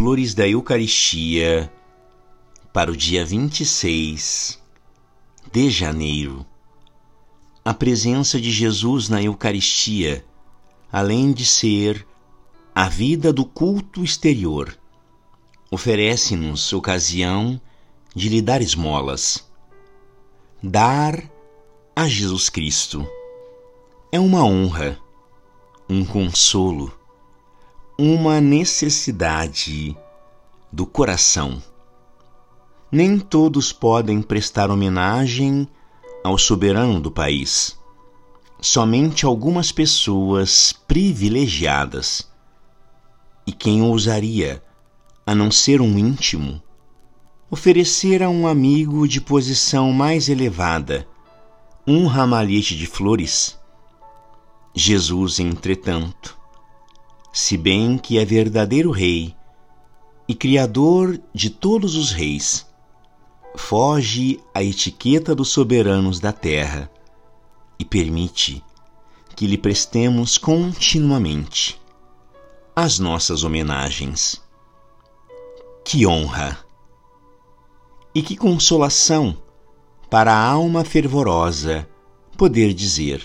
[0.00, 1.68] Flores da Eucaristia
[2.72, 4.62] para o dia 26
[5.50, 6.46] de janeiro.
[7.64, 10.24] A presença de Jesus na Eucaristia,
[10.92, 12.06] além de ser
[12.72, 14.78] a vida do culto exterior,
[15.68, 17.60] oferece-nos ocasião
[18.14, 19.50] de lhe dar esmolas.
[20.62, 21.28] Dar
[21.96, 23.04] a Jesus Cristo
[24.12, 24.96] é uma honra,
[25.90, 26.96] um consolo
[28.00, 29.96] uma necessidade
[30.72, 31.60] do coração.
[32.92, 35.66] Nem todos podem prestar homenagem
[36.22, 37.76] ao soberano do país.
[38.60, 42.30] Somente algumas pessoas privilegiadas.
[43.44, 44.62] E quem ousaria,
[45.26, 46.62] a não ser um íntimo,
[47.50, 51.04] oferecer a um amigo de posição mais elevada
[51.84, 53.58] um ramalhete de flores?
[54.72, 56.37] Jesus, entretanto,
[57.38, 59.32] se bem que é verdadeiro Rei
[60.26, 62.66] e Criador de todos os reis,
[63.54, 66.90] foge à etiqueta dos soberanos da terra
[67.78, 68.60] e permite
[69.36, 71.80] que lhe prestemos continuamente
[72.74, 74.42] as nossas homenagens.
[75.84, 76.58] Que honra!
[78.12, 79.38] E que consolação
[80.10, 81.88] para a alma fervorosa
[82.36, 83.22] poder dizer: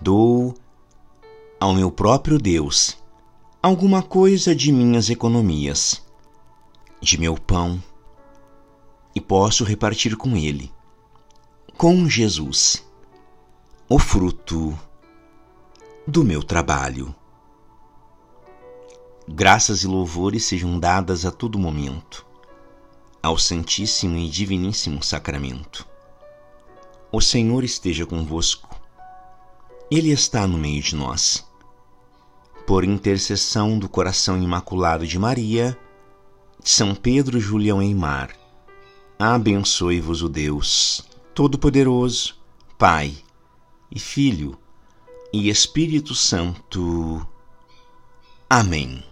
[0.00, 0.54] Dou
[1.58, 2.96] ao meu próprio Deus
[3.62, 6.02] alguma coisa de minhas economias,
[7.00, 7.82] de meu pão,
[9.14, 10.70] e posso repartir com Ele,
[11.76, 12.84] com Jesus,
[13.88, 14.78] o fruto
[16.06, 17.14] do meu trabalho.
[19.26, 22.24] Graças e louvores sejam dadas a todo momento
[23.22, 25.84] ao Santíssimo e Diviníssimo Sacramento.
[27.10, 28.75] O Senhor esteja convosco
[29.90, 31.44] ele está no meio de nós.
[32.66, 35.78] Por intercessão do coração imaculado de Maria,
[36.62, 38.34] de São Pedro Julião Eimar,
[39.18, 41.02] abençoe-vos o Deus
[41.34, 42.34] Todo-Poderoso,
[42.76, 43.14] Pai
[43.90, 44.58] e Filho
[45.32, 47.24] e Espírito Santo.
[48.50, 49.04] Amém.